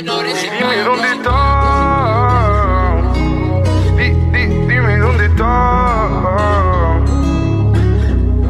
[0.00, 3.02] Y dime dónde está.
[3.98, 6.98] Di, di, dime dónde está.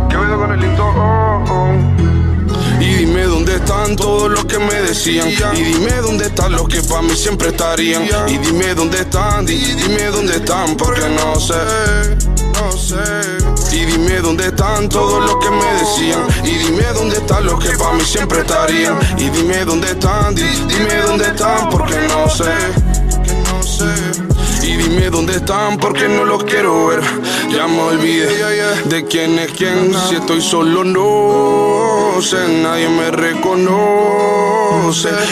[0.09, 0.85] ¿Qué veo con el lindo?
[2.79, 5.29] Y dime dónde están todos los que me decían.
[5.57, 8.05] Y dime dónde están los que para mí siempre estarían.
[8.29, 11.57] Y dime dónde están, di, dime dónde están, porque no sé.
[13.73, 16.27] Y dime dónde están todos los que me decían.
[16.45, 18.99] Y dime dónde están los que para mí siempre estarían.
[19.17, 21.40] Y dime dónde están, dime dónde están.
[25.31, 27.01] Dónde están porque no los quiero ver.
[27.51, 29.95] Ya me olvidé de quién es quién.
[30.09, 33.51] Si estoy solo no sé, nadie me reconoce.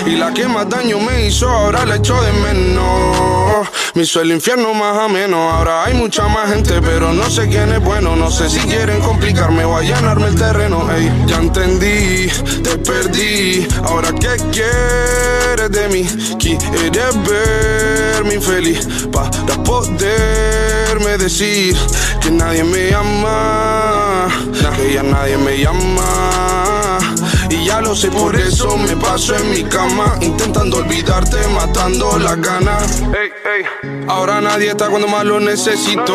[0.07, 3.69] Y la que más daño me hizo ahora la echo de menos.
[3.95, 5.51] Me hizo el infierno más ameno.
[5.51, 8.15] Ahora hay mucha más gente, pero no sé quién es bueno.
[8.15, 10.89] No sé si quieren complicarme o allanarme el terreno.
[10.93, 12.29] Ey, ya entendí,
[12.63, 13.67] te perdí.
[13.85, 16.07] Ahora qué quieres de mí,
[16.39, 17.15] quieres
[18.35, 19.31] infeliz para
[19.65, 21.77] poderme decir
[22.21, 24.29] que nadie me ama,
[24.77, 26.48] que ya nadie me llama.
[27.89, 33.03] Lo sé, por eso me paso en mi cama, intentando olvidarte, matando las ganas.
[34.07, 36.15] Ahora nadie está cuando más lo necesito.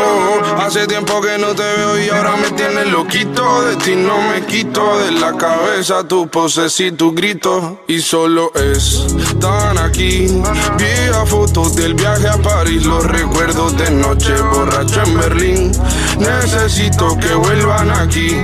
[0.57, 3.63] Hace tiempo que no te veo y ahora me tienes loquito.
[3.63, 7.81] De ti no me quito de la cabeza tu poses y tu grito.
[7.87, 10.27] Y solo están aquí.
[10.77, 15.71] Vía fotos del viaje a París, los recuerdos de noche borracho en Berlín.
[16.19, 18.35] Necesito que vuelvan aquí.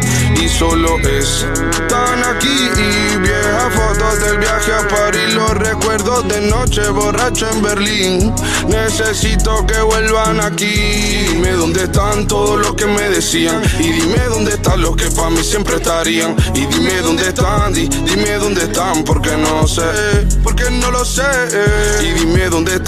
[0.58, 2.70] Solo están aquí.
[2.76, 8.34] Y viejas fotos del viaje a París, los recuerdos de noche borracho en Berlín.
[8.68, 11.28] Necesito que vuelvan aquí.
[11.30, 13.62] Dime dónde están todos los que me decían.
[13.80, 16.36] Y dime dónde están los que para mí siempre estarían.
[16.54, 21.24] Y dime dónde están, dime dónde están, porque no sé, porque no lo sé.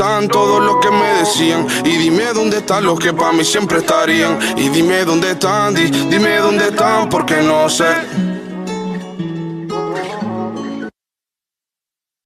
[0.01, 1.67] Están todos los que me decían.
[1.85, 4.39] Y dime dónde están los que para mí siempre estarían.
[4.57, 8.30] Y dime dónde están, dime dónde están, porque no sé.